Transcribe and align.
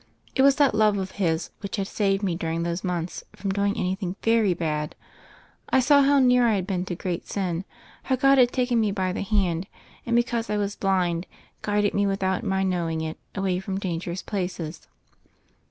It 0.35 0.41
was 0.41 0.55
that 0.55 0.73
love 0.73 0.97
of 0.97 1.11
His 1.21 1.51
which 1.59 1.75
had 1.75 1.85
saved 1.85 2.23
me 2.23 2.35
during 2.35 2.63
those 2.63 2.83
months 2.83 3.23
from 3.35 3.51
doing 3.51 3.77
anything 3.77 4.15
very 4.23 4.55
bad. 4.55 4.95
I 5.69 5.79
saw 5.79 6.01
how 6.01 6.17
near 6.17 6.47
I 6.47 6.55
had 6.55 6.65
been 6.65 6.85
to 6.85 6.95
great 6.95 7.27
sin, 7.27 7.45
and 7.57 7.63
how 8.05 8.15
God 8.15 8.39
had 8.39 8.51
taken 8.51 8.79
me 8.81 8.91
by 8.91 9.13
the 9.13 9.21
hand 9.21 9.67
and, 10.07 10.15
because 10.15 10.49
I 10.49 10.57
was 10.57 10.75
blind, 10.75 11.27
guided 11.61 11.93
me, 11.93 12.07
without 12.07 12.41
my 12.43 12.63
knowing 12.63 13.01
it, 13.01 13.19
away 13.35 13.59
from 13.59 13.77
danger 13.77 14.09
ous 14.09 14.23
places." 14.23 14.87